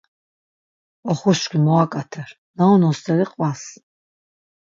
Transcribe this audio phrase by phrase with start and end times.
[1.11, 3.61] Oxuşkvi, mo ak̆ater, na unon steri qvas!